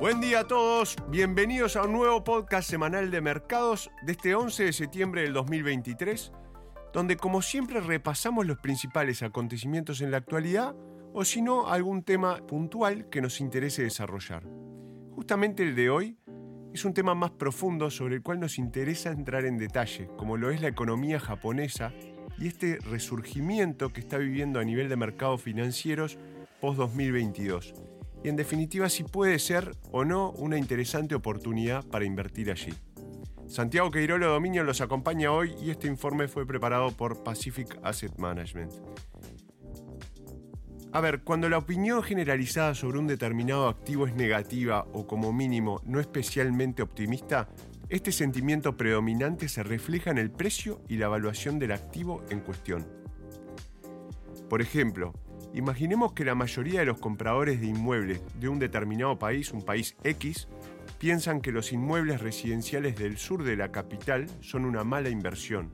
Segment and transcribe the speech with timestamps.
[0.00, 4.66] Buen día a todos, bienvenidos a un nuevo podcast semanal de mercados de este 11
[4.66, 6.30] de septiembre del 2023,
[6.92, 10.76] donde como siempre repasamos los principales acontecimientos en la actualidad
[11.12, 14.44] o si no algún tema puntual que nos interese desarrollar.
[15.16, 16.16] Justamente el de hoy
[16.72, 20.52] es un tema más profundo sobre el cual nos interesa entrar en detalle, como lo
[20.52, 21.92] es la economía japonesa
[22.38, 26.18] y este resurgimiento que está viviendo a nivel de mercados financieros
[26.60, 32.72] post-2022 y en definitiva si puede ser o no una interesante oportunidad para invertir allí.
[33.46, 38.72] Santiago Queirolo Dominio los acompaña hoy y este informe fue preparado por Pacific Asset Management.
[40.92, 45.80] A ver, cuando la opinión generalizada sobre un determinado activo es negativa o como mínimo
[45.84, 47.48] no especialmente optimista,
[47.90, 52.86] este sentimiento predominante se refleja en el precio y la evaluación del activo en cuestión.
[54.48, 55.12] Por ejemplo,
[55.54, 59.96] Imaginemos que la mayoría de los compradores de inmuebles de un determinado país, un país
[60.04, 60.48] X,
[60.98, 65.70] piensan que los inmuebles residenciales del sur de la capital son una mala inversión.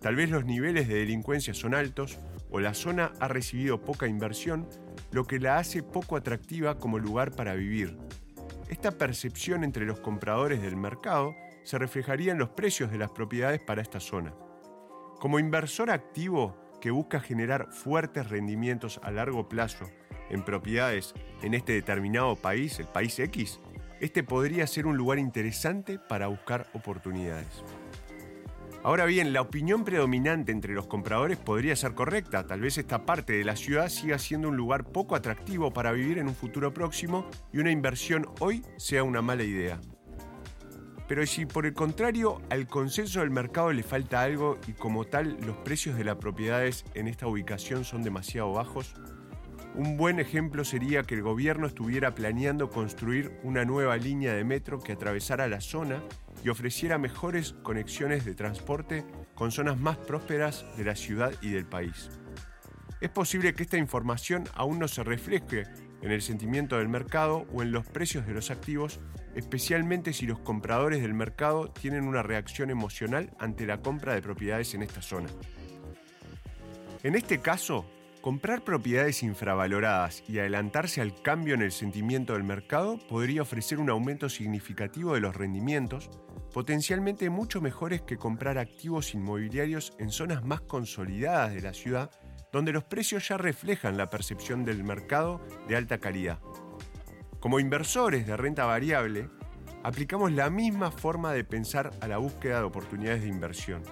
[0.00, 2.18] Tal vez los niveles de delincuencia son altos
[2.50, 4.68] o la zona ha recibido poca inversión,
[5.12, 7.96] lo que la hace poco atractiva como lugar para vivir.
[8.68, 13.60] Esta percepción entre los compradores del mercado se reflejaría en los precios de las propiedades
[13.62, 14.34] para esta zona.
[15.20, 19.86] Como inversor activo, que busca generar fuertes rendimientos a largo plazo
[20.28, 23.58] en propiedades en este determinado país, el país X,
[24.02, 27.64] este podría ser un lugar interesante para buscar oportunidades.
[28.82, 32.46] Ahora bien, la opinión predominante entre los compradores podría ser correcta.
[32.46, 36.18] Tal vez esta parte de la ciudad siga siendo un lugar poco atractivo para vivir
[36.18, 39.80] en un futuro próximo y una inversión hoy sea una mala idea.
[41.06, 45.36] Pero si por el contrario al consenso del mercado le falta algo y como tal
[45.44, 48.94] los precios de las propiedades en esta ubicación son demasiado bajos,
[49.74, 54.78] un buen ejemplo sería que el gobierno estuviera planeando construir una nueva línea de metro
[54.78, 56.00] que atravesara la zona
[56.44, 59.04] y ofreciera mejores conexiones de transporte
[59.34, 62.08] con zonas más prósperas de la ciudad y del país.
[63.00, 65.64] Es posible que esta información aún no se refleje
[66.02, 69.00] en el sentimiento del mercado o en los precios de los activos,
[69.34, 74.74] especialmente si los compradores del mercado tienen una reacción emocional ante la compra de propiedades
[74.74, 75.28] en esta zona.
[77.02, 77.84] En este caso,
[78.20, 83.90] comprar propiedades infravaloradas y adelantarse al cambio en el sentimiento del mercado podría ofrecer un
[83.90, 86.10] aumento significativo de los rendimientos,
[86.52, 92.10] potencialmente mucho mejores que comprar activos inmobiliarios en zonas más consolidadas de la ciudad
[92.54, 96.38] donde los precios ya reflejan la percepción del mercado de alta calidad.
[97.44, 99.28] Como inversores de renta variable,
[99.82, 103.82] aplicamos la misma forma de pensar a la búsqueda de oportunidades de inversión.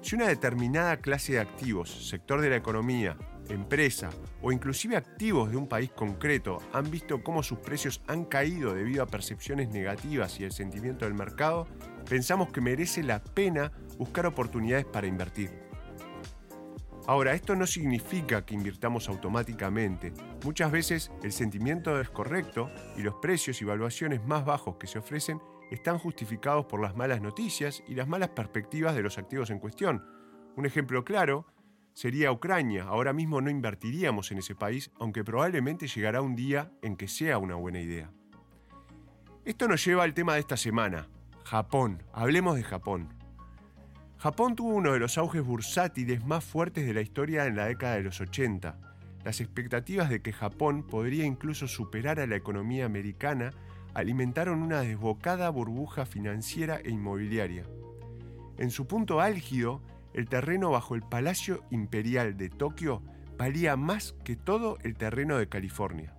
[0.00, 3.18] Si una determinada clase de activos, sector de la economía,
[3.50, 4.08] empresa
[4.40, 9.02] o inclusive activos de un país concreto han visto cómo sus precios han caído debido
[9.02, 11.66] a percepciones negativas y el sentimiento del mercado,
[12.08, 15.67] pensamos que merece la pena buscar oportunidades para invertir.
[17.08, 20.12] Ahora, esto no significa que invirtamos automáticamente.
[20.44, 24.98] Muchas veces el sentimiento es correcto y los precios y evaluaciones más bajos que se
[24.98, 29.58] ofrecen están justificados por las malas noticias y las malas perspectivas de los activos en
[29.58, 30.04] cuestión.
[30.54, 31.46] Un ejemplo claro
[31.94, 32.84] sería Ucrania.
[32.84, 37.38] Ahora mismo no invertiríamos en ese país, aunque probablemente llegará un día en que sea
[37.38, 38.12] una buena idea.
[39.46, 41.08] Esto nos lleva al tema de esta semana,
[41.44, 42.02] Japón.
[42.12, 43.17] Hablemos de Japón.
[44.18, 47.94] Japón tuvo uno de los auges bursátiles más fuertes de la historia en la década
[47.94, 48.76] de los 80.
[49.24, 53.52] Las expectativas de que Japón podría incluso superar a la economía americana
[53.94, 57.64] alimentaron una desbocada burbuja financiera e inmobiliaria.
[58.58, 59.82] En su punto álgido,
[60.14, 63.04] el terreno bajo el Palacio Imperial de Tokio
[63.36, 66.17] valía más que todo el terreno de California.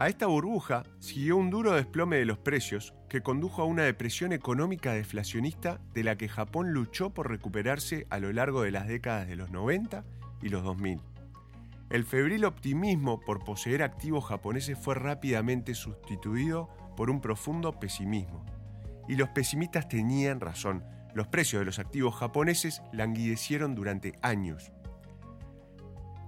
[0.00, 4.32] A esta burbuja siguió un duro desplome de los precios que condujo a una depresión
[4.32, 9.28] económica deflacionista de la que Japón luchó por recuperarse a lo largo de las décadas
[9.28, 10.02] de los 90
[10.40, 11.02] y los 2000.
[11.90, 18.46] El febril optimismo por poseer activos japoneses fue rápidamente sustituido por un profundo pesimismo.
[19.06, 20.82] Y los pesimistas tenían razón,
[21.12, 24.72] los precios de los activos japoneses languidecieron durante años.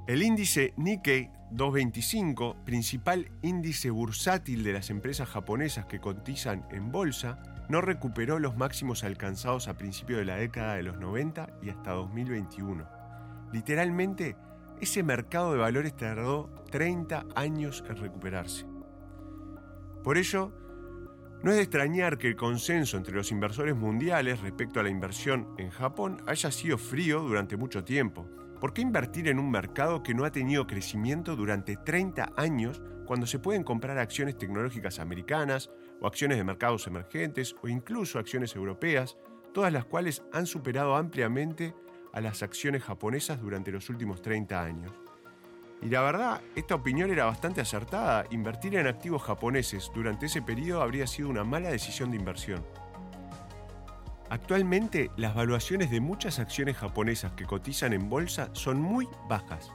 [0.07, 7.43] El índice Nikkei 225, principal índice bursátil de las empresas japonesas que cotizan en bolsa,
[7.69, 11.93] no recuperó los máximos alcanzados a principios de la década de los 90 y hasta
[11.93, 12.89] 2021.
[13.53, 14.37] Literalmente,
[14.81, 18.67] ese mercado de valores tardó 30 años en recuperarse.
[20.03, 20.53] Por ello,
[21.43, 25.55] no es de extrañar que el consenso entre los inversores mundiales respecto a la inversión
[25.59, 28.27] en Japón haya sido frío durante mucho tiempo
[28.63, 33.27] ¿Por qué invertir en un mercado que no ha tenido crecimiento durante 30 años cuando
[33.27, 35.69] se pueden comprar acciones tecnológicas americanas
[36.01, 39.19] o acciones de mercados emergentes o incluso acciones europeas,
[39.53, 41.75] todas las cuales han superado ampliamente
[42.13, 44.93] a las acciones japonesas durante los últimos 30 años?
[45.83, 48.27] Y la verdad, esta opinión era bastante acertada.
[48.31, 52.65] Invertir en activos japoneses durante ese periodo habría sido una mala decisión de inversión.
[54.33, 59.71] Actualmente, las valuaciones de muchas acciones japonesas que cotizan en bolsa son muy bajas.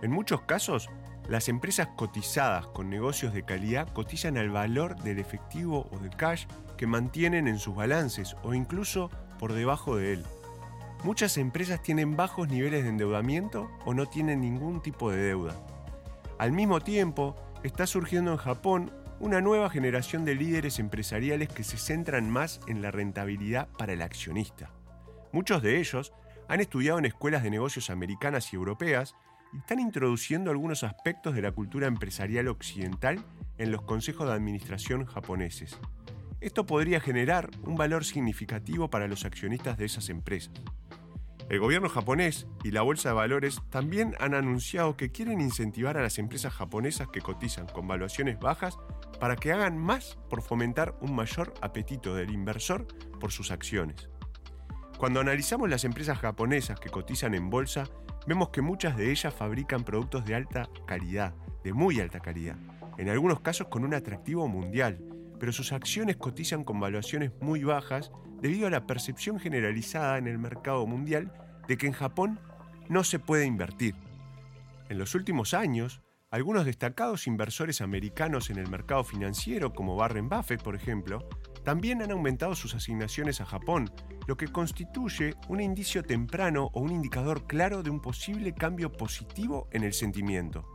[0.00, 0.88] En muchos casos,
[1.28, 6.46] las empresas cotizadas con negocios de calidad cotizan al valor del efectivo o del cash
[6.78, 10.24] que mantienen en sus balances o incluso por debajo de él.
[11.04, 15.54] Muchas empresas tienen bajos niveles de endeudamiento o no tienen ningún tipo de deuda.
[16.38, 21.76] Al mismo tiempo, está surgiendo en Japón una nueva generación de líderes empresariales que se
[21.76, 24.70] centran más en la rentabilidad para el accionista.
[25.30, 26.14] Muchos de ellos
[26.48, 29.14] han estudiado en escuelas de negocios americanas y europeas
[29.52, 33.22] y están introduciendo algunos aspectos de la cultura empresarial occidental
[33.58, 35.78] en los consejos de administración japoneses.
[36.40, 40.54] Esto podría generar un valor significativo para los accionistas de esas empresas.
[41.50, 46.02] El gobierno japonés y la Bolsa de Valores también han anunciado que quieren incentivar a
[46.02, 48.78] las empresas japonesas que cotizan con valuaciones bajas
[49.20, 52.86] para que hagan más por fomentar un mayor apetito del inversor
[53.20, 54.08] por sus acciones.
[54.98, 57.84] Cuando analizamos las empresas japonesas que cotizan en bolsa,
[58.26, 62.56] vemos que muchas de ellas fabrican productos de alta calidad, de muy alta calidad,
[62.98, 64.98] en algunos casos con un atractivo mundial,
[65.38, 70.38] pero sus acciones cotizan con valuaciones muy bajas debido a la percepción generalizada en el
[70.38, 71.32] mercado mundial
[71.68, 72.40] de que en Japón
[72.88, 73.94] no se puede invertir.
[74.88, 80.62] En los últimos años, algunos destacados inversores americanos en el mercado financiero, como Warren Buffett,
[80.62, 81.28] por ejemplo,
[81.64, 83.90] también han aumentado sus asignaciones a Japón,
[84.28, 89.68] lo que constituye un indicio temprano o un indicador claro de un posible cambio positivo
[89.72, 90.70] en el sentimiento.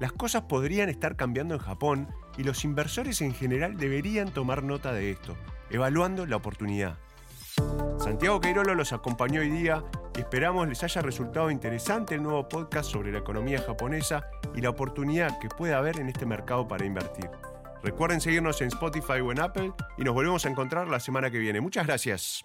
[0.00, 4.92] Las cosas podrían estar cambiando en Japón y los inversores en general deberían tomar nota
[4.92, 5.36] de esto,
[5.70, 6.98] evaluando la oportunidad.
[7.98, 9.84] Santiago Queirolo los acompañó hoy día
[10.20, 15.38] esperamos les haya resultado interesante el nuevo podcast sobre la economía japonesa y la oportunidad
[15.38, 17.30] que puede haber en este mercado para invertir.
[17.82, 21.38] Recuerden seguirnos en Spotify o en Apple y nos volvemos a encontrar la semana que
[21.38, 21.60] viene.
[21.60, 22.44] Muchas gracias.